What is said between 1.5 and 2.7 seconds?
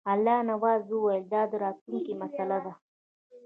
د راتلونکي مسله